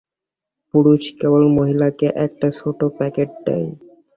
পুরুষ 0.73 1.03
কেবল 1.19 1.43
মহিলাকে 1.57 2.07
একটা 2.25 2.47
ছোট 2.59 2.79
প্যাকেট 2.97 3.29
দেয়। 3.45 3.67